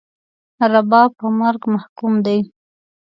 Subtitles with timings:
[0.71, 2.39] رباب په مرګ محکوم دی